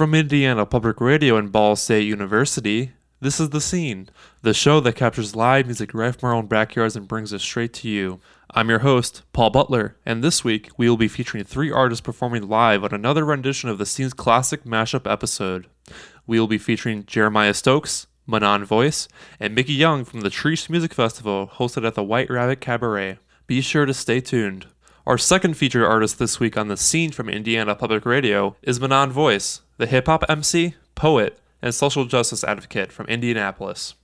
From 0.00 0.14
Indiana 0.14 0.64
Public 0.64 0.98
Radio 0.98 1.36
and 1.36 1.52
Ball 1.52 1.76
State 1.76 2.06
University, 2.06 2.92
this 3.20 3.38
is 3.38 3.50
The 3.50 3.60
Scene, 3.60 4.08
the 4.40 4.54
show 4.54 4.80
that 4.80 4.94
captures 4.94 5.36
live 5.36 5.66
music 5.66 5.92
right 5.92 6.16
from 6.16 6.30
our 6.30 6.34
own 6.34 6.46
backyards 6.46 6.96
and 6.96 7.06
brings 7.06 7.34
it 7.34 7.42
straight 7.42 7.74
to 7.74 7.88
you. 7.90 8.18
I'm 8.54 8.70
your 8.70 8.78
host, 8.78 9.24
Paul 9.34 9.50
Butler, 9.50 9.98
and 10.06 10.24
this 10.24 10.42
week 10.42 10.70
we 10.78 10.88
will 10.88 10.96
be 10.96 11.06
featuring 11.06 11.44
three 11.44 11.70
artists 11.70 12.00
performing 12.00 12.48
live 12.48 12.82
on 12.82 12.94
another 12.94 13.26
rendition 13.26 13.68
of 13.68 13.76
The 13.76 13.84
Scene's 13.84 14.14
classic 14.14 14.64
mashup 14.64 15.06
episode. 15.06 15.66
We 16.26 16.40
will 16.40 16.48
be 16.48 16.56
featuring 16.56 17.04
Jeremiah 17.04 17.52
Stokes, 17.52 18.06
Manon 18.26 18.64
Voice, 18.64 19.06
and 19.38 19.54
Mickey 19.54 19.74
Young 19.74 20.06
from 20.06 20.22
the 20.22 20.30
Chreece 20.30 20.70
Music 20.70 20.94
Festival 20.94 21.50
hosted 21.56 21.86
at 21.86 21.94
the 21.94 22.02
White 22.02 22.30
Rabbit 22.30 22.62
Cabaret. 22.62 23.18
Be 23.46 23.60
sure 23.60 23.84
to 23.84 23.92
stay 23.92 24.22
tuned. 24.22 24.64
Our 25.06 25.16
second 25.16 25.54
featured 25.54 25.84
artist 25.84 26.18
this 26.18 26.38
week 26.38 26.58
on 26.58 26.68
the 26.68 26.76
scene 26.76 27.10
from 27.10 27.30
Indiana 27.30 27.74
Public 27.74 28.04
Radio 28.04 28.56
is 28.62 28.78
Manon 28.78 29.10
Voice, 29.10 29.62
the 29.78 29.86
hip 29.86 30.06
hop 30.06 30.24
MC, 30.28 30.74
poet, 30.94 31.38
and 31.62 31.74
social 31.74 32.04
justice 32.04 32.44
advocate 32.44 32.92
from 32.92 33.06
Indianapolis. 33.06 33.94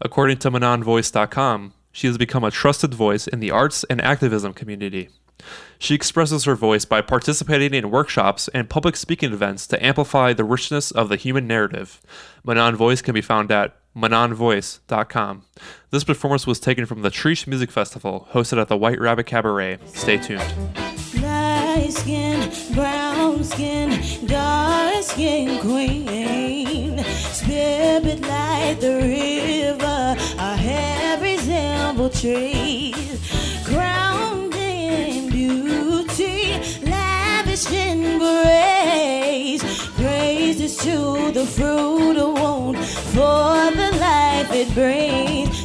According 0.00 0.38
to 0.38 0.50
ManonVoice.com, 0.50 1.74
she 1.92 2.08
has 2.08 2.18
become 2.18 2.42
a 2.42 2.50
trusted 2.50 2.92
voice 2.92 3.28
in 3.28 3.38
the 3.38 3.52
arts 3.52 3.84
and 3.84 4.00
activism 4.00 4.52
community. 4.52 5.10
She 5.78 5.94
expresses 5.94 6.44
her 6.44 6.56
voice 6.56 6.84
by 6.84 7.02
participating 7.02 7.72
in 7.72 7.90
workshops 7.90 8.48
and 8.48 8.68
public 8.68 8.96
speaking 8.96 9.32
events 9.32 9.68
to 9.68 9.84
amplify 9.84 10.32
the 10.32 10.44
richness 10.44 10.90
of 10.90 11.08
the 11.08 11.16
human 11.16 11.46
narrative. 11.46 12.00
Manon 12.44 12.74
Voice 12.74 13.02
can 13.02 13.14
be 13.14 13.20
found 13.20 13.52
at 13.52 13.76
manonvoice.com. 13.96 15.44
This 15.90 16.04
performance 16.04 16.46
was 16.46 16.60
taken 16.60 16.86
from 16.86 17.02
the 17.02 17.10
Chreece 17.10 17.46
Music 17.46 17.70
Festival, 17.70 18.28
hosted 18.32 18.60
at 18.60 18.68
the 18.68 18.76
White 18.76 19.00
Rabbit 19.00 19.26
Cabaret. 19.26 19.78
Stay 19.86 20.18
tuned. 20.18 20.42
Light 21.20 21.90
skin, 21.90 22.50
brown 22.74 23.44
skin, 23.44 24.26
dark 24.26 25.02
skin 25.02 25.60
queen. 25.60 26.98
Spirit 27.04 28.20
like 28.22 28.80
the 28.80 28.96
river. 28.96 29.52
Crowned 33.64 34.54
in 34.54 35.28
beauty, 35.30 36.60
in 37.70 38.18
grace. 38.18 39.91
Praises 40.52 40.76
to 40.84 41.32
the 41.32 41.46
fruit 41.46 42.18
of 42.18 42.34
womb 42.34 42.74
for 43.14 43.72
the 43.72 43.96
life 43.98 44.52
it 44.52 44.68
brings. 44.74 45.56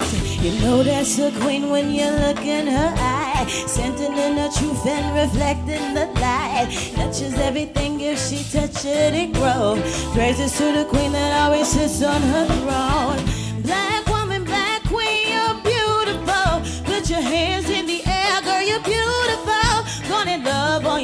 You 0.41 0.57
know 0.61 0.81
that's 0.81 1.19
a 1.19 1.29
queen 1.41 1.69
when 1.69 1.91
you 1.91 2.09
look 2.09 2.39
in 2.39 2.67
her 2.67 2.93
eye, 2.95 3.45
scented 3.67 4.17
in 4.17 4.37
the 4.37 4.49
truth 4.57 4.85
and 4.87 5.13
reflecting 5.13 5.93
the 5.93 6.05
light. 6.21 6.69
Touches 6.95 7.33
everything 7.33 7.99
if 7.99 8.17
she 8.17 8.45
touch 8.45 8.85
it, 8.85 9.13
it 9.13 9.33
grows. 9.33 9.81
Praises 10.13 10.57
to 10.57 10.71
the 10.71 10.85
queen 10.85 11.11
that 11.11 11.33
always 11.43 11.67
sits 11.67 12.01
on 12.01 12.21
her 12.21 12.45
throne. 12.45 13.36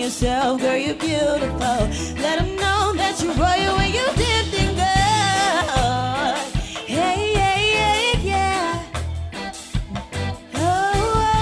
Yourself, 0.04 0.60
girl, 0.60 0.76
you're 0.76 0.96
beautiful. 0.96 1.88
Let 2.22 2.40
them 2.40 2.58
know 2.58 2.94
that 2.94 3.22
you're 3.24 3.34
royal 3.36 3.78
when 3.78 3.94
you 3.94 4.06
dipped 4.18 4.54
in 4.54 4.76
gold. 4.76 6.38
Hey, 6.86 7.32
yeah. 8.22 8.84
Oh, 10.56 11.34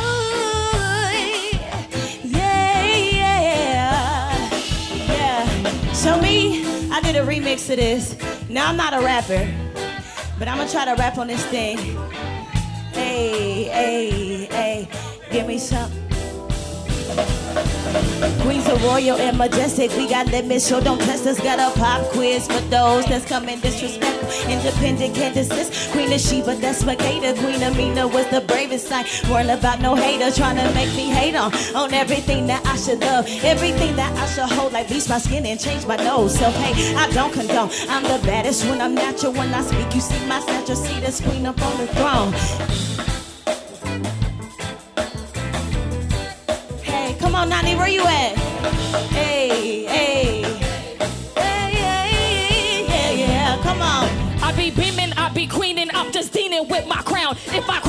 yeah, 2.24 2.86
yeah, 3.18 4.50
yeah. 5.08 5.94
So 5.94 6.22
me, 6.22 6.64
I 6.92 7.02
did 7.02 7.16
a 7.16 7.26
remix 7.26 7.68
of 7.72 7.78
this. 7.78 8.16
Now 8.48 8.70
I'm 8.70 8.78
not 8.78 8.94
a 8.94 9.00
rapper, 9.04 9.52
but 10.38 10.48
I'm 10.48 10.60
gonna 10.60 10.70
try 10.70 10.86
to 10.86 10.94
rap 11.02 11.18
on 11.18 11.26
this 11.26 11.44
thing. 11.48 11.80
Hey, 12.94 13.64
hey, 13.64 14.46
hey, 14.46 14.88
give 15.32 15.48
me 15.48 15.58
some. 15.58 16.01
Queens 18.42 18.68
are 18.68 18.78
royal 18.78 19.18
and 19.18 19.38
majestic. 19.38 19.92
We 19.98 20.08
got 20.08 20.28
limits, 20.28 20.66
so 20.66 20.80
don't 20.82 21.00
test 21.00 21.28
us. 21.28 21.40
Got 21.40 21.60
a 21.60 21.78
pop 21.78 22.02
quiz 22.12 22.48
for 22.48 22.62
those 22.70 23.06
that's 23.06 23.26
coming 23.26 23.60
disrespectful. 23.60 24.50
Independent 24.50 25.16
can't 25.16 25.36
desist. 25.36 25.92
Queen 25.92 26.12
of 26.12 26.20
Sheba, 26.20 26.56
that's 26.56 26.84
Makeda. 26.84 27.38
Queen 27.40 27.62
Amina 27.62 28.08
was 28.08 28.28
the 28.28 28.42
bravest 28.42 28.88
sign. 28.88 29.06
Worrying 29.30 29.50
about 29.50 29.82
no 29.82 29.96
hater 29.96 30.32
trying 30.32 30.56
to 30.58 30.74
make 30.74 30.94
me 30.96 31.10
hate 31.10 31.36
on 31.36 31.54
on 31.76 31.94
everything 31.94 32.48
that 32.48 32.66
I 32.66 32.78
should 32.78 33.00
love, 33.02 33.28
everything 33.44 33.96
that 33.96 34.16
I 34.18 34.26
should 34.28 34.50
hold. 34.58 34.74
Like 34.74 34.88
bleach 34.88 35.10
my 35.10 35.20
skin 35.20 35.46
and 35.46 35.60
change 35.60 35.86
my 35.86 35.98
nose. 35.98 36.38
So 36.38 36.50
hey, 36.52 36.96
I 36.96 37.10
don't 37.12 37.34
condone. 37.34 37.70
I'm 37.90 38.04
the 38.04 38.20
baddest 38.26 38.66
when 38.66 38.82
I'm 38.82 38.96
natural. 38.96 39.34
When 39.34 39.54
I 39.54 39.62
speak, 39.62 39.94
you 39.94 40.02
see 40.02 40.26
my 40.28 40.40
stature. 40.40 40.76
See 40.76 41.00
this 41.00 41.20
queen 41.22 41.46
up 41.46 41.62
on 41.62 41.78
the 41.78 41.88
throne. 41.88 43.11
On, 47.42 47.50
Nani, 47.50 47.76
where 47.76 47.88
you 47.88 48.02
at? 48.02 48.38
Hey, 49.10 49.86
hey. 49.86 50.44
Hey, 51.36 51.72
hey, 51.74 52.86
yeah, 52.88 53.12
yeah, 53.12 53.64
come 53.64 53.82
on. 53.82 54.08
I 54.44 54.54
be 54.56 54.70
beaming, 54.70 55.12
I 55.18 55.30
be 55.34 55.48
queening, 55.48 55.90
I'm 55.92 56.12
just 56.12 56.34
dealing 56.34 56.68
with 56.70 56.86
my 56.88 57.02
crown. 57.02 57.36
If 57.48 57.66
my 57.68 57.80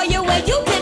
that 0.00 0.10
you're 0.10 0.22
you 0.48 0.64
did 0.64 0.79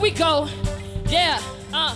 So, 0.00 0.48
yeah, 1.08 1.40
uh. 1.72 1.94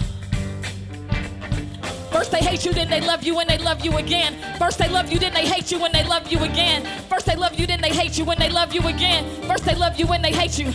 First 2.10 2.30
they 2.30 2.38
hate 2.38 2.64
you, 2.64 2.72
then 2.72 2.88
they 2.88 3.00
love 3.00 3.22
you, 3.22 3.38
and 3.38 3.48
they 3.48 3.58
love 3.58 3.84
you 3.84 3.96
again. 3.98 4.34
First 4.58 4.78
they 4.78 4.88
love 4.88 5.12
you, 5.12 5.18
then 5.18 5.34
they 5.34 5.46
hate 5.46 5.70
you, 5.70 5.84
and 5.84 5.94
they 5.94 6.04
love 6.04 6.32
you 6.32 6.42
again. 6.42 6.86
First 7.08 7.26
they 7.26 7.36
love 7.36 7.54
you, 7.60 7.66
then 7.66 7.82
they 7.82 7.90
hate 7.90 8.16
you, 8.16 8.28
and 8.30 8.40
they 8.40 8.48
love 8.48 8.72
you 8.72 8.80
again. 8.88 9.24
First 9.46 9.66
they 9.66 9.74
love 9.74 9.98
you, 9.98 10.06
and 10.06 10.24
they 10.24 10.32
hate 10.32 10.58
you. 10.58 10.72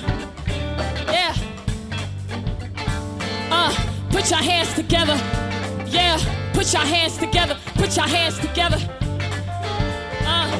Yeah. 1.11 1.35
Uh, 3.51 3.73
put 4.11 4.29
your 4.29 4.39
hands 4.39 4.73
together. 4.75 5.17
Yeah, 5.87 6.17
put 6.53 6.71
your 6.71 6.83
hands 6.83 7.17
together. 7.17 7.57
Put 7.75 7.95
your 7.95 8.07
hands 8.07 8.37
together. 8.39 8.77
Uh. 10.23 10.51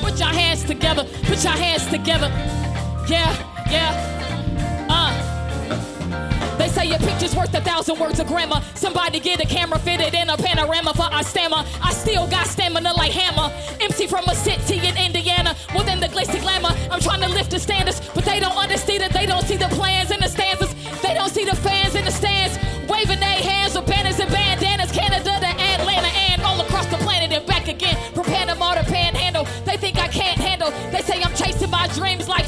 Put 0.00 0.18
your 0.18 0.28
hands 0.28 0.64
together. 0.64 1.04
Put 1.24 1.42
your 1.42 1.52
hands 1.52 1.86
together. 1.88 2.65
Yeah, 3.08 3.32
yeah. 3.70 4.86
Uh. 4.90 6.56
They 6.58 6.68
say 6.68 6.86
your 6.86 6.98
picture's 6.98 7.36
worth 7.36 7.54
a 7.54 7.60
thousand 7.60 7.98
words 7.98 8.18
of 8.18 8.26
grammar. 8.26 8.60
Somebody 8.74 9.20
get 9.20 9.40
a 9.40 9.46
camera 9.46 9.78
fitted 9.78 10.14
in 10.14 10.28
a 10.28 10.36
panorama 10.36 10.92
for 10.94 11.04
our 11.04 11.22
stammer. 11.22 11.64
I 11.82 11.92
still 11.92 12.26
got 12.26 12.46
stamina 12.46 12.92
like 12.94 13.12
hammer. 13.12 13.52
MC 13.80 14.06
from 14.06 14.24
a 14.24 14.34
city 14.34 14.78
in 14.86 14.96
Indiana. 14.96 15.54
Than 15.86 16.00
the 16.00 16.08
glitzy 16.08 16.40
glamour. 16.40 16.70
I'm 16.90 16.98
trying 16.98 17.20
to 17.20 17.28
lift 17.28 17.52
the 17.52 17.60
standards, 17.60 18.00
but 18.12 18.24
they 18.24 18.40
don't 18.40 18.56
understand 18.56 19.04
it. 19.04 19.12
They 19.12 19.24
don't 19.24 19.44
see 19.44 19.56
the 19.56 19.68
plans 19.68 20.10
and 20.10 20.20
the 20.20 20.26
stanzas. 20.28 20.74
They 21.00 21.14
don't 21.14 21.30
see 21.30 21.44
the 21.44 21.54
fans 21.54 21.94
in 21.94 22.04
the 22.04 22.10
stands. 22.10 22.58
Waving 22.90 23.20
their 23.20 23.40
hands 23.40 23.76
with 23.76 23.86
banners 23.86 24.18
and 24.18 24.28
bandanas. 24.32 24.90
Canada 24.90 25.38
to 25.38 25.46
Atlanta 25.46 26.08
and 26.08 26.42
all 26.42 26.60
across 26.60 26.86
the 26.86 26.96
planet 26.96 27.30
and 27.30 27.46
back 27.46 27.68
again. 27.68 27.96
From 28.14 28.24
Panama 28.24 28.74
to 28.74 28.82
Panhandle. 28.84 29.46
They 29.64 29.76
think 29.76 29.96
I 29.98 30.08
can't 30.08 30.40
handle. 30.40 30.72
They 30.90 31.02
say 31.02 31.22
I'm 31.22 31.34
chasing 31.36 31.70
my 31.70 31.86
dreams 31.94 32.26
like 32.26 32.45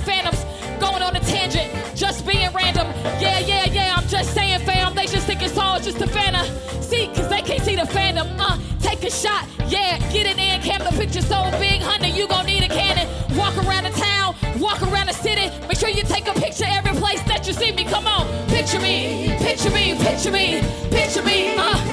Yeah, 3.20 3.38
yeah, 3.40 3.64
yeah, 3.66 3.94
I'm 3.96 4.06
just 4.06 4.34
saying, 4.34 4.60
fam. 4.60 4.94
They 4.94 5.06
just 5.06 5.26
think 5.26 5.42
it's 5.42 5.56
all 5.58 5.80
just 5.80 6.00
a 6.00 6.06
fantasy, 6.06 7.06
cause 7.08 7.28
they 7.28 7.42
can't 7.42 7.62
see 7.62 7.74
the 7.76 7.82
fandom. 7.82 8.28
Uh, 8.38 8.58
take 8.80 9.02
a 9.02 9.10
shot, 9.10 9.46
yeah, 9.66 9.98
get 10.12 10.26
it 10.26 10.38
in. 10.38 10.60
Cam, 10.60 10.80
the 10.84 10.96
picture 10.96 11.22
so 11.22 11.50
big, 11.58 11.80
honey, 11.80 12.10
you 12.10 12.28
gon' 12.28 12.46
need 12.46 12.62
a 12.62 12.68
cannon. 12.68 13.08
Walk 13.36 13.56
around 13.56 13.84
the 13.84 13.90
town, 13.90 14.34
walk 14.60 14.82
around 14.82 15.06
the 15.06 15.14
city. 15.14 15.50
Make 15.66 15.78
sure 15.78 15.88
you 15.88 16.02
take 16.02 16.28
a 16.28 16.34
picture 16.34 16.66
every 16.68 16.92
place 17.00 17.22
that 17.24 17.46
you 17.46 17.52
see 17.52 17.72
me. 17.72 17.84
Come 17.84 18.06
on, 18.06 18.26
picture 18.48 18.80
me, 18.80 19.34
picture 19.38 19.70
me, 19.70 19.96
picture 19.98 20.30
me, 20.30 20.60
picture 20.90 21.22
me. 21.22 21.56
Uh, 21.56 21.87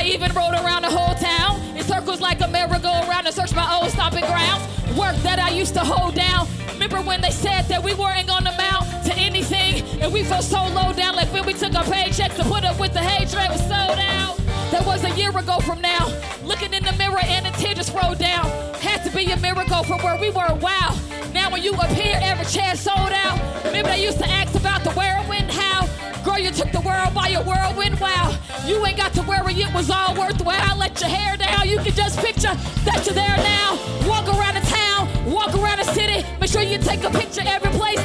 I 0.00 0.04
even 0.04 0.32
rode 0.32 0.54
around 0.54 0.80
the 0.80 0.88
whole 0.88 1.14
town 1.14 1.60
in 1.76 1.84
circles 1.84 2.22
like 2.22 2.40
a 2.40 2.48
merry-go-round 2.48 3.26
to 3.26 3.32
search 3.32 3.54
my 3.54 3.78
old 3.78 3.90
stomping 3.90 4.24
grounds. 4.24 4.64
Work 4.96 5.14
that 5.16 5.38
I 5.38 5.50
used 5.50 5.74
to 5.74 5.80
hold 5.80 6.14
down. 6.14 6.48
Remember 6.72 7.02
when 7.02 7.20
they 7.20 7.30
said 7.30 7.68
that 7.68 7.82
we 7.84 7.92
weren't 7.92 8.26
gonna 8.26 8.50
amount 8.50 8.86
to 9.04 9.14
anything, 9.18 9.84
and 10.00 10.10
we 10.10 10.24
felt 10.24 10.44
so 10.44 10.66
low 10.68 10.94
down, 10.94 11.16
like 11.16 11.30
when 11.34 11.44
we 11.44 11.52
took 11.52 11.74
our 11.74 11.84
paychecks 11.84 12.34
to 12.36 12.44
put 12.44 12.64
up 12.64 12.80
with 12.80 12.94
the 12.94 13.00
hatred 13.00 13.50
was 13.50 13.60
sold 13.60 13.98
out. 13.98 14.39
That 14.70 14.86
was 14.86 15.02
a 15.02 15.10
year 15.18 15.36
ago 15.36 15.58
from 15.58 15.80
now. 15.80 16.06
Looking 16.44 16.72
in 16.72 16.84
the 16.84 16.92
mirror 16.92 17.18
and 17.24 17.46
a 17.46 17.50
tear 17.52 17.74
just 17.74 17.92
rolled 17.92 18.18
down. 18.18 18.46
Had 18.80 19.02
to 19.04 19.10
be 19.10 19.30
a 19.32 19.36
miracle 19.38 19.82
from 19.82 20.00
where 20.02 20.16
we 20.16 20.30
were. 20.30 20.54
Wow. 20.60 20.96
Now 21.34 21.50
when 21.50 21.62
you 21.62 21.72
appear, 21.72 22.18
every 22.22 22.46
chair 22.46 22.76
sold 22.76 23.12
out. 23.12 23.38
Remember 23.64 23.90
they 23.90 24.04
used 24.04 24.18
to 24.18 24.28
ask 24.28 24.54
about 24.54 24.84
the 24.84 24.90
whirlwind, 24.90 25.50
how? 25.50 25.88
Girl, 26.24 26.38
you 26.38 26.50
took 26.50 26.70
the 26.70 26.80
world 26.80 27.14
by 27.14 27.28
your 27.28 27.42
whirlwind, 27.42 27.98
wow. 27.98 28.36
You 28.66 28.84
ain't 28.86 28.96
got 28.96 29.12
to 29.14 29.22
worry, 29.22 29.54
it 29.54 29.72
was 29.74 29.90
all 29.90 30.14
worthwhile. 30.14 30.76
Let 30.76 31.00
your 31.00 31.10
hair 31.10 31.36
down, 31.36 31.68
you 31.68 31.78
can 31.78 31.92
just 31.92 32.18
picture 32.18 32.54
that 32.84 33.02
you're 33.06 33.14
there 33.14 33.36
now. 33.38 33.78
Walk 34.06 34.28
around 34.28 34.54
the 34.54 34.66
town, 34.70 35.08
walk 35.32 35.54
around 35.54 35.78
the 35.78 35.90
city. 35.92 36.24
Make 36.40 36.50
sure 36.50 36.62
you 36.62 36.78
take 36.78 37.02
a 37.04 37.10
picture 37.10 37.42
every 37.44 37.70
place 37.70 38.02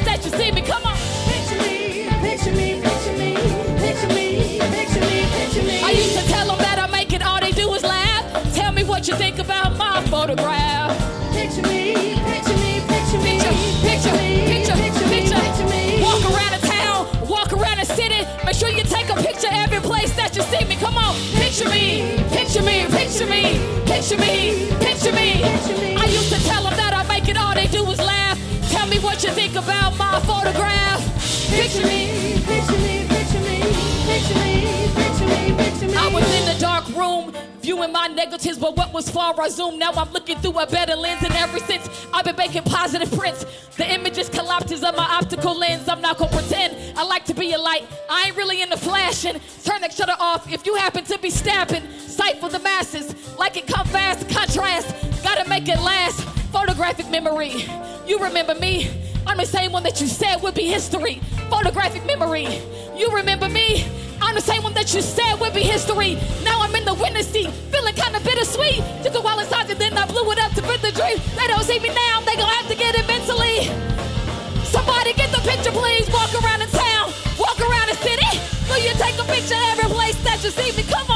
picture 24.08 24.22
me, 24.24 24.68
picture 24.78 25.12
me. 25.12 25.42
I 25.96 26.04
used 26.04 26.32
to 26.32 26.40
tell 26.44 26.62
them 26.62 26.76
that 26.76 26.92
I 26.94 27.02
make 27.08 27.28
it, 27.28 27.36
all 27.36 27.54
they 27.54 27.66
do 27.66 27.84
is 27.90 27.98
laugh. 27.98 28.38
Tell 28.70 28.86
me 28.86 29.00
what 29.00 29.24
you 29.24 29.30
think 29.30 29.56
about 29.56 29.96
my 29.96 30.20
photograph. 30.20 31.02
Picture 31.50 31.86
me. 31.86 32.05
Viewing 37.86 37.92
my 37.92 38.08
negatives, 38.08 38.58
but 38.58 38.76
what 38.76 38.92
was 38.92 39.08
far 39.08 39.34
I 39.40 39.48
zoom. 39.48 39.78
Now 39.78 39.92
I'm 39.92 40.12
looking 40.12 40.38
through 40.38 40.58
a 40.58 40.66
better 40.66 40.94
lens, 40.96 41.22
and 41.22 41.34
ever 41.34 41.58
since 41.60 41.88
I've 42.12 42.24
been 42.24 42.36
making 42.36 42.62
positive 42.62 43.10
prints. 43.12 43.44
The 43.76 43.92
images 43.92 44.28
collapses 44.28 44.82
of 44.82 44.96
my 44.96 45.04
optical 45.04 45.56
lens. 45.58 45.88
I'm 45.88 46.00
not 46.00 46.18
gonna 46.18 46.30
pretend 46.30 46.98
I 46.98 47.04
like 47.04 47.24
to 47.26 47.34
be 47.34 47.52
a 47.52 47.58
light. 47.58 47.86
I 48.08 48.26
ain't 48.26 48.36
really 48.36 48.62
into 48.62 48.76
flashing. 48.76 49.40
Turn 49.64 49.80
that 49.82 49.92
shutter 49.92 50.16
off 50.18 50.50
if 50.52 50.66
you 50.66 50.74
happen 50.76 51.04
to 51.04 51.18
be 51.18 51.30
stabbing. 51.30 51.82
Sight 51.98 52.40
for 52.40 52.48
the 52.48 52.58
masses, 52.58 53.36
like 53.38 53.56
it 53.56 53.66
come 53.66 53.86
fast. 53.88 54.28
Contrast, 54.28 54.94
gotta 55.22 55.48
make 55.48 55.68
it 55.68 55.80
last. 55.80 56.20
Photographic 56.52 57.10
memory. 57.10 57.66
You 58.06 58.18
remember 58.18 58.54
me? 58.54 59.15
I'm 59.26 59.38
the 59.38 59.44
same 59.44 59.72
one 59.72 59.82
that 59.82 60.00
you 60.00 60.06
said 60.06 60.36
would 60.42 60.54
be 60.54 60.66
history. 60.68 61.20
Photographic 61.50 62.06
memory. 62.06 62.46
You 62.96 63.10
remember 63.10 63.48
me? 63.48 63.84
I'm 64.22 64.34
the 64.34 64.40
same 64.40 64.62
one 64.62 64.72
that 64.74 64.94
you 64.94 65.02
said 65.02 65.34
would 65.40 65.52
be 65.52 65.62
history. 65.62 66.14
Now 66.44 66.62
I'm 66.62 66.74
in 66.74 66.84
the 66.84 66.94
witness 66.94 67.28
seat, 67.28 67.50
feeling 67.72 67.94
kinda 67.94 68.20
bittersweet. 68.20 68.82
Took 69.02 69.14
a 69.14 69.20
while 69.20 69.38
inside 69.40 69.68
and 69.68 69.78
then 69.80 69.98
I 69.98 70.06
blew 70.06 70.30
it 70.30 70.38
up 70.38 70.52
to 70.54 70.62
fit 70.62 70.80
the 70.80 70.92
dream. 70.92 71.18
They 71.36 71.46
don't 71.48 71.64
see 71.64 71.78
me 71.80 71.90
now, 71.90 72.20
they 72.20 72.36
gonna 72.36 72.54
have 72.54 72.68
to 72.68 72.76
get 72.76 72.94
it 72.94 73.06
mentally. 73.06 73.66
Somebody 74.64 75.12
get 75.12 75.30
the 75.32 75.42
picture, 75.42 75.72
please. 75.72 76.08
Walk 76.10 76.32
around 76.40 76.60
the 76.60 76.70
town, 76.70 77.12
walk 77.38 77.58
around 77.60 77.88
the 77.88 77.96
city. 77.96 78.40
Will 78.70 78.78
you 78.78 78.94
take 78.94 79.18
a 79.18 79.24
picture 79.24 79.58
every 79.74 79.90
place 79.90 80.16
that 80.22 80.42
you 80.44 80.50
see 80.50 80.70
me? 80.76 80.82
Come 80.88 81.10
on. 81.10 81.15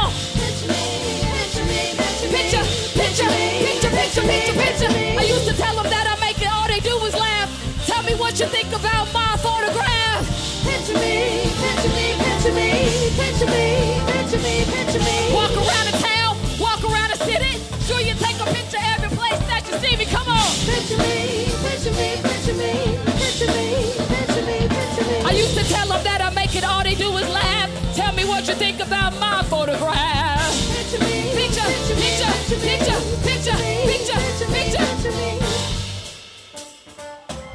I 25.22 25.32
used 25.32 25.56
to 25.56 25.64
tell 25.64 25.86
them 25.86 26.02
that 26.02 26.20
I 26.20 26.30
make 26.34 26.56
it, 26.56 26.64
all 26.64 26.82
they 26.82 26.96
do 26.96 27.16
is 27.16 27.28
laugh. 27.28 27.70
Tell 27.94 28.12
me 28.12 28.24
what 28.24 28.48
you 28.48 28.54
think 28.54 28.80
about 28.80 29.14
my 29.20 29.42
photograph. 29.44 30.40
Picture, 30.80 30.98
picture, 30.98 31.62
picture, 31.94 32.98
picture, 33.22 33.56
picture, 33.86 34.18
picture. 34.50 34.84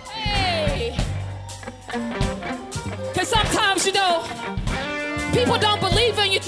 Hey. 0.09 0.95
Cause 3.13 3.27
sometimes, 3.27 3.85
you 3.85 3.91
know, 3.91 4.23
people 5.33 5.57
don't 5.57 5.81
believe 5.81 6.17
in 6.19 6.31
you 6.31 6.39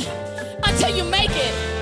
until 0.64 0.96
you 0.96 1.04
make 1.04 1.32
it. 1.32 1.77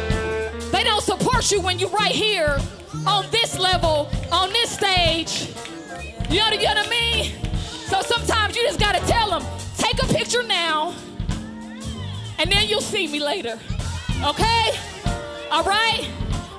They 0.75 0.84
don't 0.84 1.01
support 1.01 1.50
you 1.53 1.62
when 1.62 1.79
you're 1.79 1.89
right 1.91 2.12
here 2.12 2.60
on 3.08 3.32
this 3.32 3.58
level, 3.58 4.10
on 4.29 4.51
this 4.51 4.72
stage. 4.72 5.48
You 6.29 6.39
know, 6.39 6.50
you 6.50 6.63
know 6.63 6.74
what 6.74 6.88
I 6.88 6.89
mean? 6.89 7.32
So 7.88 8.01
sometimes 8.01 8.58
you 8.58 8.63
just 8.63 8.77
gotta 8.77 9.00
tell 9.08 9.29
them, 9.29 9.44
take 9.77 10.03
a 10.03 10.05
picture 10.05 10.44
now, 10.44 10.94
and 12.38 12.51
then 12.51 12.67
you'll 12.67 12.82
see 12.82 13.08
me 13.08 13.22
later. 13.22 13.58
Okay? 14.22 14.72
All 15.50 15.63
right? 15.63 16.10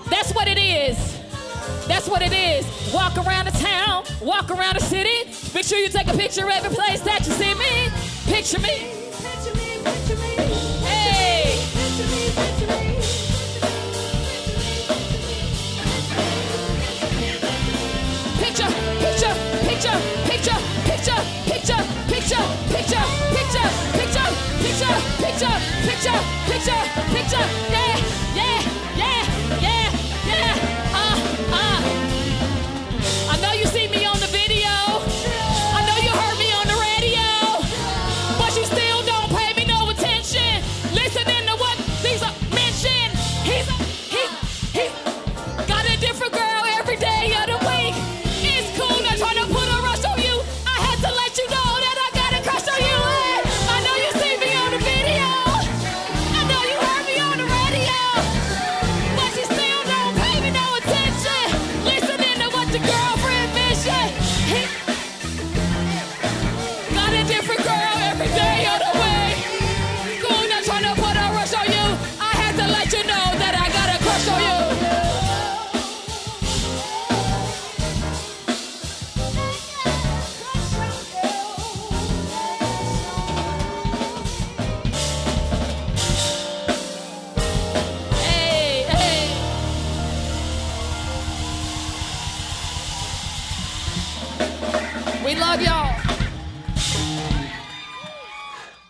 That's 0.08 0.32
what 0.32 0.49
it 0.49 0.56
is. 0.56 0.96
That's 1.87 2.08
what 2.08 2.23
it 2.23 2.32
is. 2.32 2.64
Walk 2.94 3.18
around 3.18 3.44
the 3.44 3.58
town, 3.58 4.04
walk 4.23 4.50
around 4.50 4.76
the 4.76 4.82
city. 4.82 5.30
Make 5.54 5.66
sure 5.66 5.78
you 5.78 5.90
take 5.90 6.08
a 6.08 6.16
picture 6.16 6.50
every 6.50 6.75
place 6.75 7.02
that 7.02 7.26
you 7.26 7.32
see 7.35 7.52
me. 7.52 7.90
Picture 8.32 8.61
me. 8.61 9.05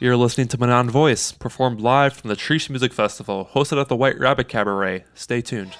You're 0.07 0.17
listening 0.17 0.47
to 0.49 0.59
Manon 0.59 0.89
Voice, 0.89 1.33
performed 1.33 1.81
live 1.81 2.13
from 2.13 2.29
the 2.29 2.37
Chreece 2.37 2.71
Music 2.71 2.93
Festival, 2.93 3.51
hosted 3.55 3.81
at 3.81 3.89
the 3.89 3.97
White 3.97 4.17
Rabbit 4.21 4.49
Cabaret. 4.49 5.03
Stay 5.17 5.41
tuned. 5.41 5.77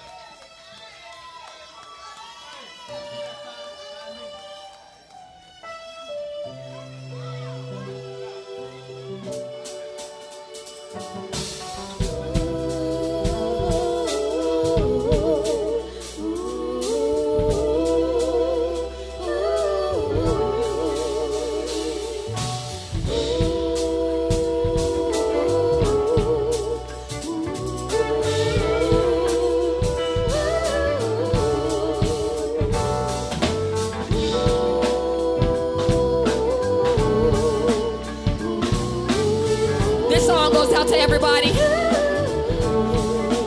This 40.09 40.25
song 40.25 40.53
goes 40.53 40.71
out 40.71 40.87
to 40.87 40.97
everybody 40.97 41.51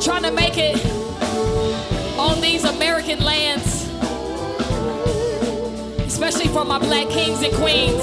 trying 0.01 0.23
to 0.23 0.31
make 0.31 0.59
it 0.59 0.77
on 2.19 2.41
these 2.43 2.65
American 2.65 3.19
lands, 3.21 3.89
especially 6.07 6.49
for 6.49 6.67
my 6.67 6.79
black 6.79 7.09
kings 7.09 7.43
and 7.43 7.53
queens. 7.55 8.03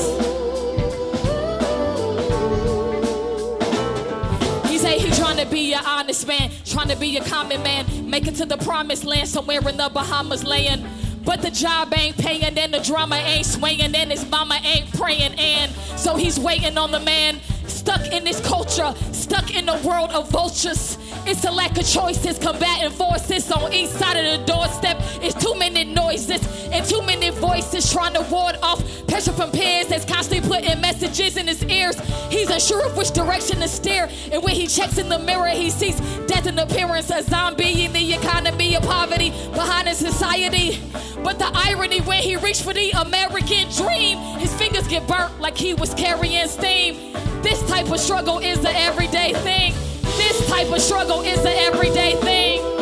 He 4.67 4.79
say 4.79 4.97
he 4.97 5.11
trying 5.11 5.37
to 5.37 5.45
be 5.45 5.73
an 5.73 5.85
honest 5.85 6.27
man, 6.27 6.49
trying 6.65 6.89
to 6.89 6.95
be 6.95 7.15
a 7.17 7.23
common 7.25 7.61
man, 7.61 8.09
make 8.09 8.27
it 8.27 8.35
to 8.35 8.45
the 8.45 8.57
promised 8.57 9.05
land 9.05 9.29
somewhere 9.29 9.59
in 9.69 9.77
the 9.77 9.89
Bahamas 9.93 10.43
land. 10.43 10.83
But 11.23 11.41
the 11.41 11.51
job 11.51 11.93
ain't 11.95 12.17
paying 12.17 12.57
and 12.57 12.73
the 12.73 12.79
drama 12.79 13.17
ain't 13.17 13.45
swinging 13.45 13.93
and 13.93 14.11
his 14.11 14.27
mama 14.29 14.59
ain't 14.63 14.91
praying 14.93 15.33
and 15.37 15.71
so 15.97 16.15
he's 16.15 16.39
waiting 16.39 16.77
on 16.77 16.91
the 16.91 17.01
man 17.01 17.41
stuck 17.87 18.11
in 18.11 18.25
this 18.25 18.41
culture, 18.41 18.93
stuck 19.13 19.55
in 19.55 19.65
the 19.65 19.77
world 19.87 20.11
of 20.11 20.29
vultures. 20.29 20.97
It's 21.25 21.45
a 21.45 21.51
lack 21.51 21.77
of 21.77 21.87
choices, 21.87 22.37
combating 22.37 22.91
forces 22.91 23.49
on 23.49 23.71
each 23.71 23.91
side 23.91 24.17
of 24.17 24.25
the 24.25 24.45
doorstep. 24.45 24.97
It's 25.21 25.41
too 25.41 25.55
many 25.55 25.85
noises 25.85 26.41
and 26.69 26.85
too 26.85 27.01
many 27.03 27.29
voices 27.29 27.89
trying 27.89 28.13
to 28.15 28.23
ward 28.23 28.57
off 28.61 28.83
pressure 29.17 29.33
from 29.33 29.49
peers 29.49 29.87
that's 29.87 30.05
constantly 30.05 30.47
putting 30.47 30.79
messages 30.79 31.37
in 31.37 31.47
his 31.47 31.63
ears. 31.63 31.99
He's 32.29 32.51
unsure 32.51 32.85
of 32.85 32.95
which 32.95 33.09
direction 33.09 33.59
to 33.61 33.67
steer, 33.67 34.07
and 34.31 34.43
when 34.43 34.53
he 34.53 34.67
checks 34.67 34.99
in 34.99 35.09
the 35.09 35.17
mirror, 35.17 35.47
he 35.47 35.71
sees 35.71 35.99
death 36.27 36.45
in 36.45 36.59
appearance, 36.59 37.09
a 37.09 37.23
zombie 37.23 37.85
in 37.85 37.93
the 37.93 38.13
economy 38.13 38.75
of 38.75 38.83
poverty 38.83 39.31
behind 39.53 39.87
his 39.87 39.97
society. 39.97 40.79
But 41.23 41.39
the 41.39 41.49
irony 41.51 42.01
when 42.01 42.21
he 42.21 42.35
reached 42.35 42.61
for 42.61 42.75
the 42.75 42.91
American 42.91 43.67
dream, 43.71 44.19
his 44.37 44.53
fingers 44.53 44.87
get 44.87 45.07
burnt 45.07 45.41
like 45.41 45.57
he 45.57 45.73
was 45.73 45.95
carrying 45.95 46.47
steam. 46.47 47.13
This 47.41 47.59
type 47.67 47.89
of 47.89 47.99
struggle 47.99 48.37
is 48.37 48.59
the 48.59 48.69
everyday 48.69 49.33
thing. 49.33 49.73
This 50.03 50.47
type 50.47 50.71
of 50.71 50.79
struggle 50.79 51.21
is 51.21 51.41
the 51.41 51.55
everyday 51.61 52.13
thing. 52.17 52.76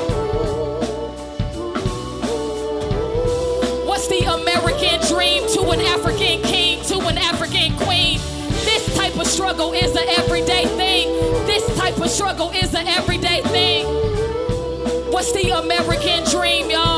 What's 4.06 4.20
the 4.20 4.32
American 4.32 5.00
dream 5.08 5.48
to 5.56 5.72
an 5.72 5.82
African 5.82 6.40
king, 6.44 6.80
to 6.84 7.00
an 7.08 7.18
African 7.18 7.76
queen? 7.76 8.20
This 8.64 8.96
type 8.96 9.18
of 9.18 9.26
struggle 9.26 9.74
is 9.74 9.94
the 9.94 10.08
everyday 10.20 10.68
thing. 10.68 11.08
This 11.48 11.66
type 11.76 11.98
of 11.98 12.10
struggle 12.12 12.52
is 12.52 12.70
the 12.70 12.82
everyday 12.82 13.42
thing. 13.42 13.88
What's 15.12 15.32
the 15.32 15.50
American 15.58 16.24
dream, 16.30 16.70
y'all? 16.70 16.95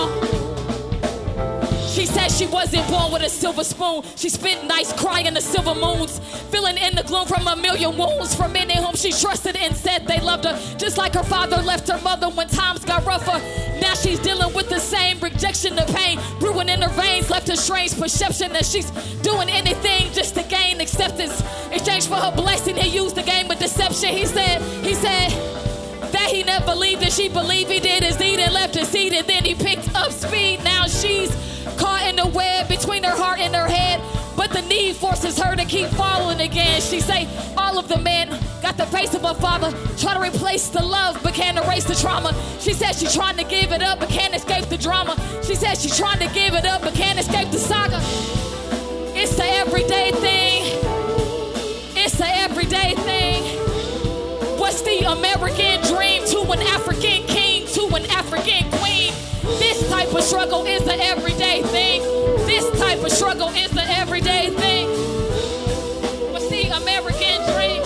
Wasn't 2.67 2.89
born 2.89 3.13
with 3.13 3.21
a 3.21 3.29
silver 3.29 3.63
spoon. 3.63 4.03
She 4.17 4.27
spent 4.27 4.67
nights 4.67 4.91
crying 4.91 5.33
the 5.33 5.39
silver 5.39 5.73
moons, 5.73 6.19
filling 6.51 6.77
in 6.77 6.97
the 6.97 7.03
gloom 7.03 7.25
from 7.25 7.47
a 7.47 7.55
million 7.55 7.97
wounds 7.97 8.35
from 8.35 8.51
many 8.51 8.75
whom 8.75 8.93
she 8.93 9.13
trusted 9.13 9.55
and 9.55 9.73
said 9.73 10.05
they 10.05 10.19
loved 10.19 10.43
her. 10.43 10.59
Just 10.77 10.97
like 10.97 11.13
her 11.13 11.23
father 11.23 11.61
left 11.61 11.87
her 11.87 11.97
mother 12.01 12.27
when 12.27 12.49
times 12.49 12.83
got 12.83 13.05
rougher. 13.05 13.39
Now 13.79 13.93
she's 13.93 14.19
dealing 14.19 14.53
with 14.53 14.67
the 14.67 14.79
same 14.79 15.17
rejection, 15.21 15.77
the 15.77 15.85
pain 15.95 16.19
brewing 16.41 16.67
in 16.67 16.81
her 16.81 16.89
veins, 16.89 17.29
left 17.29 17.47
a 17.47 17.55
strange 17.55 17.97
perception 17.97 18.51
that 18.51 18.65
she's 18.65 18.91
doing 19.21 19.47
anything 19.47 20.11
just 20.11 20.35
to 20.35 20.43
gain 20.43 20.81
acceptance. 20.81 21.39
In 21.67 21.75
Exchange 21.75 22.07
for 22.07 22.15
her 22.15 22.35
blessing, 22.35 22.75
he 22.75 22.89
used 22.89 23.15
the 23.15 23.23
game 23.23 23.49
of 23.49 23.59
deception. 23.59 24.09
He 24.09 24.25
said, 24.25 24.61
he 24.83 24.93
said. 24.93 25.66
He 26.27 26.43
never 26.43 26.65
believed 26.65 27.01
that 27.01 27.13
she 27.13 27.29
believed 27.29 27.71
he 27.71 27.79
did 27.79 28.03
his 28.03 28.17
deed 28.17 28.39
and 28.39 28.53
left 28.53 28.75
his 28.75 28.89
seat 28.89 29.13
and 29.13 29.25
then 29.27 29.45
he 29.45 29.55
picked 29.55 29.93
up 29.95 30.11
speed. 30.11 30.63
Now 30.63 30.85
she's 30.85 31.31
caught 31.77 32.05
in 32.07 32.17
the 32.17 32.27
web 32.27 32.67
between 32.67 33.03
her 33.03 33.15
heart 33.15 33.39
and 33.39 33.55
her 33.55 33.67
head. 33.67 34.01
But 34.35 34.51
the 34.51 34.61
need 34.61 34.95
forces 34.95 35.39
her 35.39 35.55
to 35.55 35.65
keep 35.65 35.87
falling 35.89 36.41
again. 36.41 36.81
She 36.81 36.99
say 36.99 37.27
all 37.57 37.79
of 37.79 37.87
the 37.87 37.97
men 37.97 38.29
got 38.61 38.77
the 38.77 38.85
face 38.85 39.15
of 39.15 39.23
her 39.23 39.33
father, 39.33 39.71
try 39.97 40.13
to 40.13 40.19
replace 40.19 40.69
the 40.69 40.83
love 40.83 41.19
but 41.23 41.33
can't 41.33 41.57
erase 41.57 41.85
the 41.85 41.95
trauma. 41.95 42.35
She 42.59 42.73
said 42.73 42.93
she's 42.93 43.15
trying 43.15 43.37
to 43.37 43.43
give 43.45 43.71
it 43.71 43.81
up 43.81 43.99
but 43.99 44.09
can't 44.09 44.35
escape 44.35 44.65
the 44.65 44.77
drama. 44.77 45.15
She 45.43 45.55
said 45.55 45.75
she's 45.77 45.97
trying 45.97 46.19
to 46.19 46.33
give 46.33 46.53
it 46.53 46.65
up 46.65 46.81
but 46.81 46.93
can't 46.93 47.17
escape 47.17 47.49
the 47.51 47.57
saga. 47.57 47.99
It's 49.19 49.35
the 49.35 49.45
everyday 49.45 50.11
thing. 50.11 50.63
It's 51.95 52.17
the 52.17 52.27
everyday 52.27 52.93
thing. 52.95 53.43
What's 54.59 54.81
the 54.81 54.99
American 55.11 55.81
dream 55.83 56.16
an 56.51 56.61
African 56.61 57.25
king, 57.27 57.67
to 57.67 57.87
an 57.95 58.05
African 58.11 58.69
queen? 58.79 59.13
This 59.59 59.89
type 59.89 60.13
of 60.13 60.21
struggle 60.23 60.65
is 60.65 60.83
the 60.83 60.95
everyday 61.03 61.61
thing. 61.63 62.01
This 62.45 62.69
type 62.79 63.03
of 63.03 63.11
struggle 63.11 63.49
is 63.49 63.71
the 63.71 63.83
everyday 63.83 64.49
thing. 64.49 64.89
What's 66.31 66.49
the 66.49 66.67
American 66.75 67.43
dream? 67.53 67.83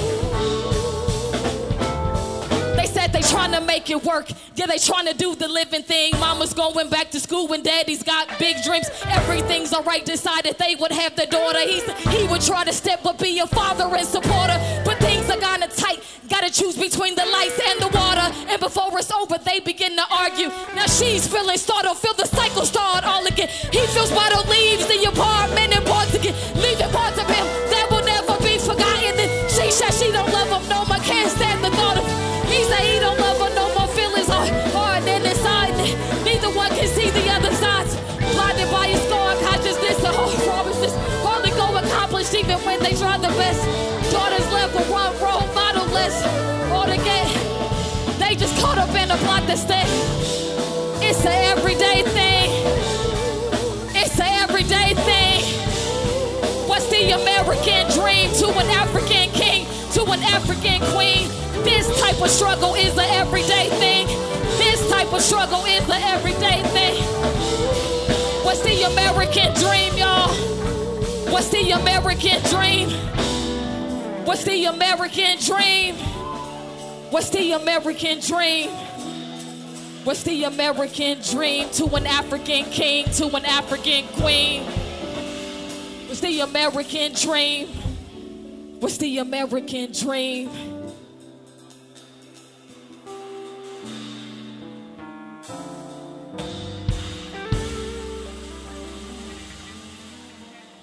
They 2.76 2.88
said 2.88 3.14
they 3.14 3.22
trying 3.22 3.52
to 3.52 3.62
make 3.62 3.90
it 3.90 4.04
work. 4.04 4.32
Yeah, 4.56 4.66
they 4.66 4.78
trying 4.78 5.06
to 5.08 5.14
do 5.14 5.36
the 5.36 5.48
living 5.48 5.84
thing. 5.84 6.14
Mama's 6.20 6.54
going 6.54 6.90
back 6.90 7.12
to 7.12 7.20
school 7.20 7.52
and 7.54 7.64
daddy's 7.64 8.04
got 8.04 8.28
big 8.40 8.62
dreams. 8.64 8.90
Everything's 9.06 9.74
alright. 9.74 10.04
Decided 10.04 10.58
they 10.58 10.76
would 10.76 10.92
have 10.92 11.16
the 11.16 11.26
daughter. 11.28 11.60
He's, 11.60 11.84
he 12.10 12.28
would 12.28 12.42
try 12.42 12.64
to 12.64 12.74
step 12.74 13.06
up, 13.06 13.20
be 13.20 13.40
a 13.40 13.48
father 13.48 13.86
and 13.96 14.06
supporter. 14.06 14.60
But 14.84 15.00
things 15.00 15.30
are 15.30 15.38
kinda 15.38 15.68
tight. 15.68 16.04
Gotta 16.28 16.52
choose 16.52 16.78
between 16.78 17.16
the 17.16 17.26
lights 17.26 17.60
and 17.66 17.80
the 17.80 17.98
water. 17.98 18.11
And 18.52 18.60
before 18.60 18.92
it's 19.00 19.10
over, 19.14 19.38
they 19.38 19.62
begin 19.62 19.96
to 19.96 20.04
argue. 20.12 20.50
Now 20.76 20.84
she's 20.86 21.26
feeling 21.26 21.56
startled, 21.56 21.98
feel 21.98 22.14
the 22.14 22.28
cycle 22.28 22.66
start 22.66 23.06
all 23.06 23.26
again. 23.26 23.48
He 23.48 23.80
feels 23.96 24.12
bottled, 24.12 24.50
leaves 24.50 24.92
in 24.92 25.00
the 25.00 25.08
apartment 25.08 25.72
and 25.72 25.86
parts 25.88 26.14
again. 26.14 26.36
Leaving 26.60 26.92
parts 26.92 27.16
of 27.16 27.32
him 27.32 27.48
that 27.72 27.88
will 27.88 28.04
never 28.04 28.36
be 28.44 28.60
forgotten. 28.60 29.16
She 29.48 29.72
said 29.72 29.96
she 29.96 30.12
don't 30.12 30.28
love 30.36 30.52
him 30.52 30.68
no 30.68 30.84
more, 30.84 31.00
can't 31.00 31.32
stand 31.32 31.64
the 31.64 31.72
thought 31.80 31.96
of. 31.96 32.04
He 32.52 32.60
said 32.68 32.84
he 32.84 33.00
don't 33.00 33.18
love 33.24 33.40
her 33.40 33.56
no 33.56 33.72
more, 33.72 33.88
feelings 33.96 34.28
are 34.28 34.44
hard 34.76 35.08
and 35.08 35.24
inside. 35.24 35.72
Neither 36.28 36.52
one 36.52 36.76
can 36.76 36.92
see 36.92 37.08
the 37.10 37.32
other 37.32 37.56
sides. 37.56 37.96
Blinded 38.36 38.68
by 38.68 38.92
his 38.92 39.00
scar 39.08 39.32
consciousness, 39.48 39.96
the 40.04 40.12
whole 40.12 40.36
promises 40.44 40.92
hardly 41.24 41.56
go 41.56 41.72
accomplished 41.80 42.36
even 42.36 42.60
when 42.68 42.84
they 42.84 43.00
try 43.00 43.16
the 43.16 43.32
best. 43.40 43.64
Daughters 44.12 44.44
left 44.52 44.76
with 44.76 44.92
one 44.92 45.16
role 45.24 45.48
model 45.56 45.88
less. 45.96 46.61
Just 48.42 48.60
caught 48.60 48.80
up 48.80 48.90
in 48.96 49.12
a 49.12 49.18
plot 49.18 49.44
to 49.48 49.56
stay. 49.56 49.84
It's 51.08 51.24
an 51.24 51.58
everyday 51.58 52.02
thing. 52.02 52.50
It's 53.94 54.20
an 54.20 54.26
everyday 54.42 54.96
thing. 54.96 55.44
What's 56.68 56.90
the 56.90 57.12
American 57.12 57.86
dream 57.92 58.34
to 58.42 58.48
an 58.58 58.68
African 58.82 59.30
king, 59.30 59.68
to 59.94 60.02
an 60.10 60.24
African 60.24 60.82
queen? 60.90 61.30
This 61.64 61.86
type 62.02 62.20
of 62.20 62.32
struggle 62.32 62.74
is 62.74 62.98
an 62.98 63.06
everyday 63.12 63.70
thing. 63.78 64.08
This 64.58 64.90
type 64.90 65.14
of 65.14 65.22
struggle 65.22 65.64
is 65.66 65.84
an 65.84 66.02
everyday 66.02 66.64
thing. 66.74 66.96
What's 68.44 68.64
the 68.64 68.82
American 68.92 69.54
dream, 69.54 69.96
y'all? 69.96 70.34
What's 71.32 71.50
the 71.50 71.70
American 71.70 72.42
dream? 72.50 72.90
What's 74.26 74.44
the 74.46 74.66
American 74.66 75.38
dream? 75.38 76.21
What's 77.12 77.30
the 77.30 77.52
American 77.52 78.22
dream? 78.22 78.70
What's 80.06 80.24
the 80.24 80.46
American 80.46 81.20
dream 81.22 81.70
to 81.72 81.86
an 81.96 82.08
African 82.08 82.64
king, 82.72 83.04
to 83.16 83.26
an 83.36 83.44
African 83.44 84.08
queen? 84.14 84.64
What's 86.08 86.22
the 86.22 86.40
American 86.40 87.14
dream? 87.14 87.68
What's 88.80 88.96
the 88.96 89.18
American 89.18 89.92
dream? 89.92 90.71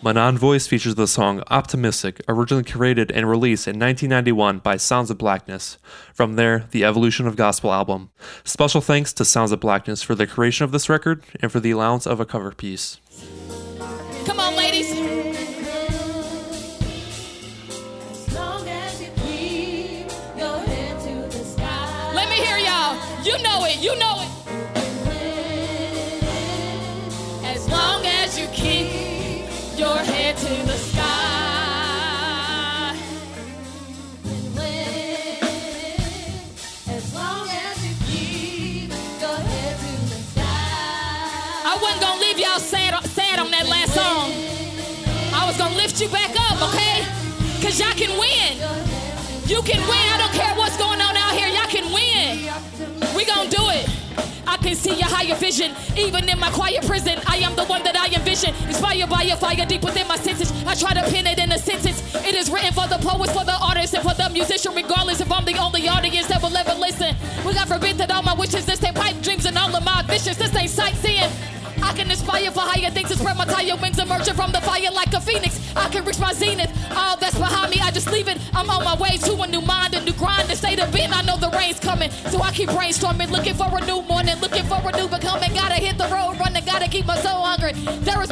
Manon 0.08 0.38
Voice 0.38 0.66
features 0.66 0.94
the 0.94 1.06
song 1.06 1.42
Optimistic, 1.50 2.22
originally 2.28 2.64
created 2.64 3.12
and 3.12 3.28
released 3.28 3.68
in 3.68 3.78
1991 3.78 4.60
by 4.60 4.78
Sounds 4.78 5.10
of 5.10 5.18
Blackness. 5.18 5.76
From 6.14 6.36
there, 6.36 6.64
the 6.70 6.82
Evolution 6.82 7.26
of 7.26 7.36
Gospel 7.36 7.74
album. 7.74 8.08
Special 8.42 8.80
thanks 8.80 9.12
to 9.12 9.26
Sounds 9.26 9.52
of 9.52 9.60
Blackness 9.60 10.02
for 10.02 10.14
the 10.14 10.26
creation 10.26 10.64
of 10.64 10.72
this 10.72 10.88
record 10.88 11.22
and 11.40 11.52
for 11.52 11.60
the 11.60 11.72
allowance 11.72 12.06
of 12.06 12.20
a 12.20 12.24
cover 12.24 12.52
piece. 12.52 13.00
Come 14.24 14.40
on, 14.40 14.56
ladies. 14.56 14.90
As 14.92 14.98
as 18.34 19.02
you 19.02 19.10
keep 19.16 20.06
your 20.38 20.58
head 20.58 20.98
to 21.02 21.16
the 21.36 21.44
sky. 21.44 22.12
Let 22.14 22.30
me 22.30 22.36
hear 22.36 22.56
y'all. 22.56 22.96
You 23.22 23.36
know 23.42 23.66
it. 23.66 23.82
You 23.82 23.94
know 23.98 24.17
up, 46.58 46.74
okay? 46.74 47.04
Cause 47.62 47.78
y'all 47.78 47.92
can 47.94 48.10
win. 48.18 48.58
You 49.46 49.62
can 49.62 49.80
win. 49.88 50.06
I 50.12 50.18
don't 50.18 50.32
care 50.32 50.54
what's 50.56 50.76
going 50.76 51.00
on 51.00 51.16
out 51.16 51.32
here. 51.34 51.48
Y'all 51.48 51.70
can 51.70 51.92
win. 51.92 52.44
We 53.16 53.24
gonna 53.24 53.50
do 53.50 53.62
it. 53.70 53.88
I 54.46 54.56
can 54.56 54.74
see 54.74 54.94
your 54.94 55.08
higher 55.08 55.34
vision, 55.34 55.74
even 55.96 56.28
in 56.28 56.38
my 56.38 56.50
quiet 56.50 56.84
prison. 56.86 57.18
I 57.26 57.36
am 57.38 57.54
the 57.54 57.64
one 57.64 57.82
that 57.84 57.96
I 57.96 58.08
envision, 58.08 58.54
inspired 58.66 59.10
by 59.10 59.22
a 59.24 59.36
fire 59.36 59.66
deep 59.66 59.82
within 59.82 60.08
my 60.08 60.16
senses. 60.16 60.50
I 60.64 60.74
try 60.74 60.94
to 60.94 61.02
pin 61.10 61.26
it 61.26 61.38
in 61.38 61.52
a 61.52 61.58
sentence. 61.58 62.00
It 62.26 62.34
is 62.34 62.50
written 62.50 62.72
for 62.72 62.88
the 62.88 62.96
poets, 62.96 63.32
for 63.32 63.44
the 63.44 63.56
artists, 63.60 63.94
and 63.94 64.02
for 64.02 64.14
the 64.14 64.30
musician, 64.30 64.74
regardless 64.74 65.20
if 65.20 65.30
I'm 65.30 65.44
the 65.44 65.56
only 65.58 65.86
audience 65.86 66.28
that 66.28 66.42
will 66.42 66.56
ever 66.56 66.74
listen. 66.74 67.14
We 67.44 67.52
God 67.52 67.68
forbid 67.68 67.98
that 67.98 68.10
all 68.10 68.22
my 68.22 68.34
wishes, 68.34 68.64
this 68.64 68.82
ain't 68.82 68.96
pipe 68.96 69.20
dreams, 69.20 69.44
and 69.44 69.56
all 69.58 69.74
of 69.74 69.84
my 69.84 70.00
ambitions, 70.00 70.38
this 70.38 70.54
ain't 70.56 70.70
sightseeing. 70.70 71.30
I 71.88 71.94
can 71.94 72.10
aspire 72.10 72.50
for 72.50 72.60
higher 72.60 72.90
things 72.90 73.10
and 73.10 73.18
spread 73.18 73.38
my 73.38 73.46
tire 73.46 73.74
wings 73.76 73.98
emerging 73.98 74.34
from 74.34 74.52
the 74.52 74.60
fire 74.60 74.90
like 74.92 75.10
a 75.14 75.20
phoenix. 75.20 75.58
I 75.74 75.88
can 75.88 76.04
reach 76.04 76.18
my 76.18 76.34
zenith. 76.34 76.70
All 76.94 77.16
that's 77.16 77.38
behind 77.38 77.70
me, 77.70 77.80
I 77.80 77.90
just 77.90 78.12
leave 78.12 78.28
it. 78.28 78.36
I'm 78.52 78.68
on 78.68 78.84
my 78.84 78.94
way 78.96 79.16
to 79.16 79.32
a 79.40 79.46
new 79.46 79.62
mind, 79.62 79.94
a 79.94 80.04
new 80.04 80.12
grind, 80.12 80.50
a 80.50 80.56
state 80.56 80.80
of 80.80 80.92
being. 80.92 81.10
I 81.14 81.22
know 81.22 81.38
the 81.38 81.48
rain's 81.48 81.80
coming, 81.80 82.10
so 82.28 82.42
I 82.42 82.52
keep 82.52 82.68
brainstorming, 82.68 83.30
looking 83.30 83.54
for 83.54 83.72
a 83.72 83.80
new 83.86 84.02
morning, 84.02 84.36
looking 84.40 84.64
for 84.64 84.80
a 84.84 84.92
new 85.00 85.08
becoming. 85.08 85.54
Gotta 85.54 85.76
hit 85.76 85.96
the 85.96 86.08
road 86.12 86.36
running, 86.38 86.62
gotta 86.66 86.88
keep 86.88 87.06
my 87.06 87.16
soul 87.20 87.40
hungry. 87.40 87.72
There 88.04 88.20
is 88.20 88.27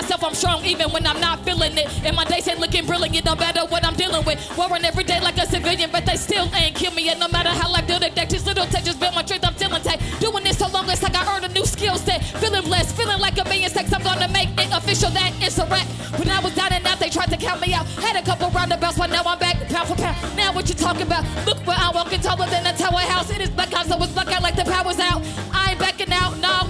myself 0.00 0.24
I'm 0.24 0.34
strong 0.34 0.64
even 0.64 0.88
when 0.90 1.06
I'm 1.06 1.20
not 1.20 1.44
feeling 1.44 1.76
it. 1.76 1.86
And 2.04 2.16
my 2.16 2.24
days 2.24 2.48
ain't 2.48 2.58
looking 2.58 2.86
brilliant, 2.86 3.24
no 3.24 3.34
matter 3.34 3.66
what 3.66 3.84
I'm 3.84 3.94
dealing 3.94 4.24
with. 4.24 4.38
Worrying 4.56 4.84
every 4.84 5.04
day 5.04 5.20
like 5.20 5.36
a 5.36 5.46
civilian, 5.46 5.90
but 5.92 6.06
they 6.06 6.16
still 6.16 6.48
ain't 6.54 6.74
kill 6.74 6.92
me. 6.94 7.10
And 7.10 7.20
no 7.20 7.28
matter 7.28 7.50
how 7.50 7.70
life 7.70 7.86
deal 7.86 8.02
it, 8.02 8.14
that 8.14 8.30
just 8.30 8.46
little 8.46 8.64
touches 8.66 8.96
build 8.96 9.14
my 9.14 9.24
strength. 9.24 9.44
I'm 9.46 9.54
still 9.54 9.74
intact. 9.74 10.00
Doing 10.20 10.44
this 10.44 10.58
so 10.58 10.68
long, 10.68 10.88
it's 10.88 11.02
like 11.02 11.14
I 11.14 11.36
earned 11.36 11.44
a 11.44 11.52
new 11.52 11.66
skill 11.66 11.96
set. 11.96 12.24
Feeling 12.40 12.62
blessed, 12.62 12.96
feeling 12.96 13.20
like 13.20 13.36
a 13.38 13.44
million 13.44 13.68
stacks. 13.68 13.92
I'm 13.92 14.02
gonna 14.02 14.28
make 14.28 14.48
it 14.56 14.72
official 14.72 15.10
that 15.10 15.32
it's 15.40 15.58
a 15.58 15.66
wrap. 15.66 15.86
When 16.18 16.30
I 16.30 16.40
was 16.40 16.54
down 16.54 16.72
and 16.72 16.86
out, 16.86 16.98
they 16.98 17.10
tried 17.10 17.30
to 17.30 17.36
count 17.36 17.60
me 17.60 17.74
out. 17.74 17.86
Had 18.00 18.16
a 18.16 18.22
couple 18.22 18.48
roundabouts, 18.50 18.96
but 18.96 19.10
now 19.10 19.22
I'm 19.26 19.38
back 19.38 19.56
pound 19.68 19.88
for 19.88 19.96
pound. 19.96 20.16
Now 20.36 20.54
what 20.54 20.68
you 20.68 20.74
talking 20.74 21.02
about? 21.02 21.24
Look 21.44 21.58
where 21.66 21.76
I'm 21.78 21.94
walking 21.94 22.20
taller 22.20 22.46
than 22.46 22.64
a 22.66 22.72
tower 22.72 23.04
house. 23.12 23.30
It 23.30 23.42
is 23.42 23.50
blackout, 23.50 23.86
so 23.86 24.02
it's 24.02 24.12
blackout 24.12 24.42
like 24.42 24.56
the 24.56 24.64
power's 24.64 24.98
out. 24.98 25.22
I 25.52 25.72
ain't 25.72 25.78
backing 25.78 26.12
out. 26.12 26.30
I 26.42 26.60
carrying 26.60 26.69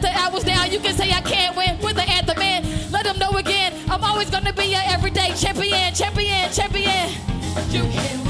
the 0.00 0.08
the 0.08 0.18
hours 0.18 0.44
down. 0.44 0.70
You 0.70 0.80
can 0.80 0.94
say 0.94 1.10
I 1.10 1.20
can't 1.20 1.56
win 1.56 1.78
with 1.80 1.96
the 1.96 2.02
anthem 2.02 2.40
in. 2.40 2.90
Let 2.90 3.04
them 3.04 3.18
know 3.18 3.36
again. 3.38 3.72
I'm 3.88 4.02
always 4.02 4.30
gonna 4.30 4.52
be 4.52 4.66
your 4.66 4.82
everyday 4.86 5.34
champion, 5.34 5.94
champion, 5.94 6.52
champion. 6.52 7.10
You 7.70 7.82
can 7.92 8.23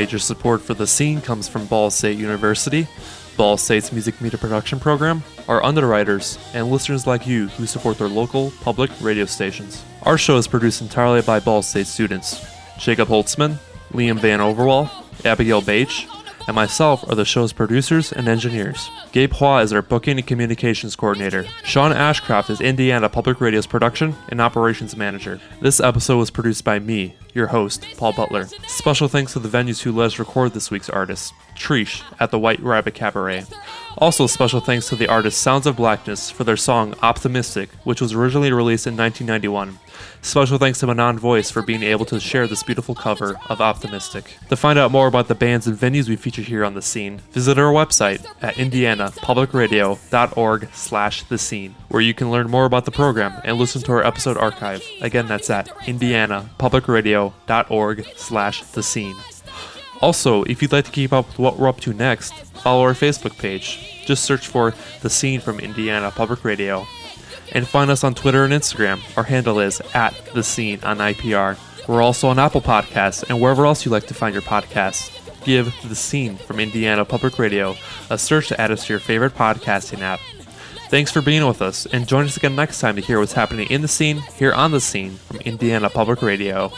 Major 0.00 0.18
support 0.18 0.62
for 0.62 0.72
the 0.72 0.86
scene 0.86 1.20
comes 1.20 1.46
from 1.46 1.66
Ball 1.66 1.90
State 1.90 2.16
University, 2.16 2.88
Ball 3.36 3.58
State's 3.58 3.92
music 3.92 4.18
media 4.22 4.38
production 4.38 4.80
program, 4.80 5.22
our 5.46 5.62
underwriters, 5.62 6.38
and 6.54 6.70
listeners 6.70 7.06
like 7.06 7.26
you 7.26 7.48
who 7.48 7.66
support 7.66 7.98
their 7.98 8.08
local 8.08 8.50
public 8.62 8.90
radio 9.02 9.26
stations. 9.26 9.84
Our 10.04 10.16
show 10.16 10.38
is 10.38 10.48
produced 10.48 10.80
entirely 10.80 11.20
by 11.20 11.38
Ball 11.38 11.60
State 11.60 11.86
students. 11.86 12.42
Jacob 12.78 13.08
Holtzman, 13.08 13.58
Liam 13.92 14.18
Van 14.18 14.40
Overwall, 14.40 14.90
Abigail 15.26 15.60
Bache, 15.60 16.08
and 16.46 16.54
myself 16.54 17.04
are 17.10 17.14
the 17.14 17.26
show's 17.26 17.52
producers 17.52 18.10
and 18.10 18.26
engineers. 18.26 18.88
Gabe 19.12 19.34
Hua 19.34 19.58
is 19.58 19.74
our 19.74 19.82
booking 19.82 20.16
and 20.16 20.26
communications 20.26 20.96
coordinator. 20.96 21.44
Sean 21.62 21.92
Ashcraft 21.92 22.48
is 22.48 22.62
Indiana 22.62 23.10
Public 23.10 23.38
Radio's 23.38 23.66
production 23.66 24.14
and 24.30 24.40
operations 24.40 24.96
manager. 24.96 25.42
This 25.60 25.78
episode 25.78 26.16
was 26.16 26.30
produced 26.30 26.64
by 26.64 26.78
me, 26.78 27.16
your 27.34 27.48
host, 27.48 27.84
Paul 27.96 28.12
Butler. 28.12 28.46
Special 28.66 29.08
thanks 29.08 29.32
to 29.34 29.38
the 29.38 29.48
venues 29.48 29.82
who 29.82 29.92
let 29.92 30.06
us 30.06 30.18
record 30.18 30.52
this 30.52 30.70
week's 30.70 30.90
artists 30.90 31.32
Chreece 31.54 32.02
at 32.18 32.30
the 32.30 32.38
White 32.38 32.60
Rabbit 32.60 32.94
Cabaret. 32.94 33.44
Also, 33.98 34.26
special 34.26 34.60
thanks 34.60 34.88
to 34.88 34.96
the 34.96 35.08
artist 35.08 35.42
Sounds 35.42 35.66
of 35.66 35.76
Blackness 35.76 36.30
for 36.30 36.44
their 36.44 36.56
song 36.56 36.94
Optimistic, 37.02 37.68
which 37.84 38.00
was 38.00 38.14
originally 38.14 38.50
released 38.52 38.86
in 38.86 38.96
1991. 38.96 39.78
Special 40.22 40.56
thanks 40.58 40.78
to 40.78 40.86
Manon 40.86 41.18
Voice 41.18 41.50
for 41.50 41.60
being 41.60 41.82
able 41.82 42.04
to 42.06 42.18
share 42.20 42.46
this 42.46 42.62
beautiful 42.62 42.94
cover 42.94 43.38
of 43.48 43.60
Optimistic. 43.60 44.36
To 44.48 44.56
find 44.56 44.78
out 44.78 44.90
more 44.90 45.06
about 45.06 45.28
the 45.28 45.34
bands 45.34 45.66
and 45.66 45.76
venues 45.76 46.08
we 46.08 46.16
feature 46.16 46.40
here 46.42 46.64
on 46.64 46.72
The 46.74 46.80
Scene, 46.82 47.18
visit 47.32 47.58
our 47.58 47.72
website 47.72 48.24
at 48.40 48.54
indianapublicradio.org 48.54 50.68
slash 50.72 51.22
the 51.24 51.38
scene, 51.38 51.74
where 51.88 52.02
you 52.02 52.14
can 52.14 52.30
learn 52.30 52.50
more 52.50 52.64
about 52.64 52.86
the 52.86 52.90
program 52.90 53.38
and 53.44 53.58
listen 53.58 53.82
to 53.82 53.92
our 53.92 54.02
episode 54.04 54.38
archive. 54.38 54.82
Again, 55.00 55.26
that's 55.26 55.50
at 55.50 55.68
indianapublicradio.org 55.80 57.19
slash 58.16 58.62
the 58.64 58.82
scene. 58.82 59.16
Also, 60.00 60.44
if 60.44 60.62
you'd 60.62 60.72
like 60.72 60.86
to 60.86 60.90
keep 60.90 61.12
up 61.12 61.26
with 61.26 61.38
what 61.38 61.58
we're 61.58 61.68
up 61.68 61.80
to 61.80 61.92
next, 61.92 62.32
follow 62.62 62.82
our 62.82 62.94
Facebook 62.94 63.36
page. 63.38 64.02
Just 64.06 64.24
search 64.24 64.46
for 64.46 64.72
The 65.02 65.10
Scene 65.10 65.40
from 65.40 65.60
Indiana 65.60 66.10
Public 66.10 66.44
Radio. 66.44 66.86
And 67.52 67.66
find 67.66 67.90
us 67.90 68.04
on 68.04 68.14
Twitter 68.14 68.44
and 68.44 68.52
Instagram. 68.52 69.00
Our 69.16 69.24
handle 69.24 69.60
is 69.60 69.82
at 69.92 70.14
The 70.34 70.42
Scene 70.42 70.80
on 70.82 70.98
IPR. 70.98 71.58
We're 71.86 72.02
also 72.02 72.28
on 72.28 72.38
Apple 72.38 72.60
Podcasts 72.60 73.28
and 73.28 73.40
wherever 73.40 73.66
else 73.66 73.84
you 73.84 73.90
like 73.90 74.06
to 74.06 74.14
find 74.14 74.32
your 74.32 74.42
podcasts. 74.42 75.16
Give 75.44 75.74
The 75.86 75.94
Scene 75.94 76.36
from 76.36 76.60
Indiana 76.60 77.04
Public 77.04 77.38
Radio 77.38 77.76
a 78.08 78.16
search 78.16 78.48
to 78.48 78.60
add 78.60 78.70
us 78.70 78.86
to 78.86 78.92
your 78.92 79.00
favorite 79.00 79.34
podcasting 79.34 80.00
app. 80.00 80.20
Thanks 80.88 81.12
for 81.12 81.22
being 81.22 81.46
with 81.46 81.62
us, 81.62 81.86
and 81.86 82.08
join 82.08 82.24
us 82.24 82.36
again 82.36 82.56
next 82.56 82.80
time 82.80 82.96
to 82.96 83.02
hear 83.02 83.20
what's 83.20 83.34
happening 83.34 83.68
in 83.70 83.80
the 83.80 83.86
scene, 83.86 84.18
here 84.36 84.52
on 84.52 84.72
The 84.72 84.80
Scene 84.80 85.12
from 85.12 85.38
Indiana 85.38 85.88
Public 85.88 86.20
Radio. 86.20 86.72